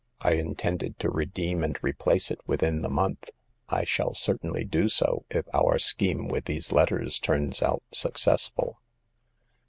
I 0.19 0.31
intended 0.31 0.97
to 0.97 1.11
redeem 1.11 1.63
and 1.63 1.77
replace 1.83 2.31
it 2.31 2.41
within 2.47 2.81
the 2.81 2.89
month. 2.89 3.29
I 3.69 3.83
shall 3.83 4.15
certainly 4.15 4.63
do 4.65 4.89
so, 4.89 5.25
if 5.29 5.45
our 5.53 5.77
scheme 5.77 6.27
with 6.27 6.45
these 6.45 6.71
letters 6.71 7.19
turns 7.19 7.61
out 7.61 7.83
successful." 7.91 8.81